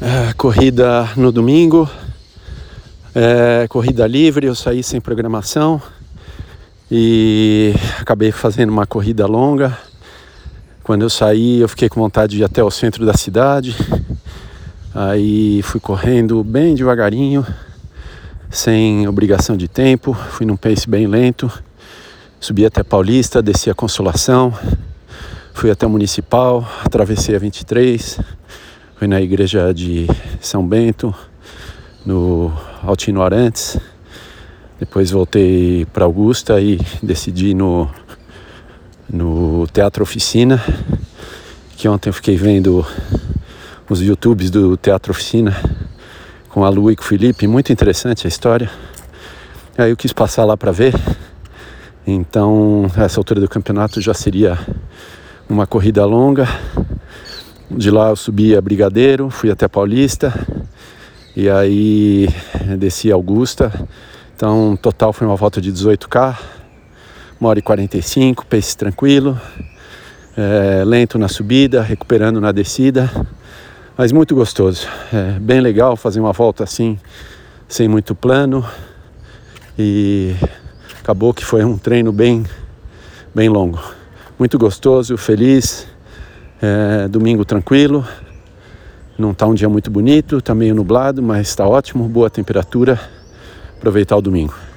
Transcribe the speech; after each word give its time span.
É, 0.00 0.32
corrida 0.34 1.10
no 1.16 1.32
domingo, 1.32 1.90
é, 3.12 3.66
corrida 3.68 4.06
livre, 4.06 4.46
eu 4.46 4.54
saí 4.54 4.80
sem 4.80 5.00
programação 5.00 5.82
e 6.88 7.74
acabei 8.00 8.30
fazendo 8.30 8.70
uma 8.70 8.86
corrida 8.86 9.26
longa. 9.26 9.76
Quando 10.84 11.02
eu 11.02 11.10
saí, 11.10 11.58
eu 11.58 11.68
fiquei 11.68 11.88
com 11.88 12.00
vontade 12.00 12.36
de 12.36 12.42
ir 12.42 12.44
até 12.44 12.62
o 12.62 12.70
centro 12.70 13.04
da 13.04 13.14
cidade. 13.14 13.74
Aí 14.94 15.62
fui 15.62 15.80
correndo 15.80 16.44
bem 16.44 16.76
devagarinho, 16.76 17.44
sem 18.50 19.08
obrigação 19.08 19.56
de 19.56 19.66
tempo, 19.66 20.14
fui 20.14 20.46
num 20.46 20.56
pace 20.56 20.88
bem 20.88 21.08
lento. 21.08 21.50
Subi 22.38 22.64
até 22.64 22.84
Paulista, 22.84 23.42
desci 23.42 23.68
a 23.68 23.74
Consolação, 23.74 24.56
fui 25.52 25.72
até 25.72 25.88
o 25.88 25.90
Municipal, 25.90 26.64
atravessei 26.84 27.34
a 27.34 27.38
23 27.40 28.20
Fui 28.98 29.06
na 29.06 29.20
igreja 29.20 29.72
de 29.72 30.08
São 30.40 30.66
Bento, 30.66 31.14
no 32.04 32.52
Altino 32.82 33.22
Arantes. 33.22 33.78
Depois 34.80 35.12
voltei 35.12 35.86
para 35.92 36.04
Augusta 36.04 36.60
e 36.60 36.80
decidi 37.00 37.54
no, 37.54 37.88
no 39.08 39.68
Teatro 39.68 40.02
Oficina, 40.02 40.60
que 41.76 41.88
ontem 41.88 42.08
eu 42.08 42.12
fiquei 42.12 42.36
vendo 42.36 42.84
os 43.88 44.02
YouTubes 44.02 44.50
do 44.50 44.76
Teatro 44.76 45.12
Oficina 45.12 45.56
com 46.48 46.64
a 46.64 46.68
Lu 46.68 46.90
e 46.90 46.96
com 46.96 47.02
o 47.02 47.06
Felipe, 47.06 47.46
muito 47.46 47.72
interessante 47.72 48.26
a 48.26 48.28
história. 48.28 48.68
Aí 49.78 49.90
eu 49.90 49.96
quis 49.96 50.12
passar 50.12 50.44
lá 50.44 50.56
para 50.56 50.72
ver. 50.72 50.92
Então, 52.04 52.90
essa 52.96 53.20
altura 53.20 53.40
do 53.40 53.48
campeonato 53.48 54.00
já 54.00 54.12
seria 54.12 54.58
uma 55.48 55.68
corrida 55.68 56.04
longa 56.04 56.48
de 57.70 57.90
lá 57.90 58.08
eu 58.08 58.16
subi 58.16 58.56
a 58.56 58.60
Brigadeiro, 58.60 59.28
fui 59.28 59.50
até 59.50 59.68
Paulista 59.68 60.32
e 61.36 61.50
aí 61.50 62.28
desci 62.78 63.12
Augusta. 63.12 63.70
Então, 64.34 64.76
total 64.80 65.12
foi 65.12 65.26
uma 65.26 65.36
volta 65.36 65.60
de 65.60 65.70
18K, 65.70 66.38
uma 67.38 67.50
hora 67.50 67.58
e 67.58 67.62
45, 67.62 68.46
pace 68.46 68.76
tranquilo, 68.76 69.38
é, 70.36 70.82
lento 70.84 71.18
na 71.18 71.28
subida, 71.28 71.82
recuperando 71.82 72.40
na 72.40 72.52
descida, 72.52 73.10
mas 73.96 74.12
muito 74.12 74.34
gostoso. 74.34 74.86
É 75.12 75.38
bem 75.38 75.60
legal 75.60 75.96
fazer 75.96 76.20
uma 76.20 76.32
volta 76.32 76.64
assim, 76.64 76.98
sem 77.68 77.86
muito 77.86 78.14
plano 78.14 78.64
e 79.78 80.34
acabou 81.00 81.34
que 81.34 81.44
foi 81.44 81.64
um 81.64 81.76
treino 81.76 82.12
bem, 82.12 82.46
bem 83.34 83.48
longo. 83.48 83.78
Muito 84.38 84.58
gostoso, 84.58 85.18
feliz 85.18 85.86
é, 86.60 87.08
domingo 87.08 87.44
tranquilo, 87.44 88.04
não 89.18 89.32
está 89.32 89.46
um 89.46 89.54
dia 89.54 89.68
muito 89.68 89.90
bonito, 89.90 90.38
está 90.38 90.54
meio 90.54 90.74
nublado, 90.74 91.22
mas 91.22 91.48
está 91.48 91.66
ótimo, 91.66 92.08
boa 92.08 92.30
temperatura. 92.30 93.00
Aproveitar 93.76 94.16
o 94.16 94.22
domingo. 94.22 94.67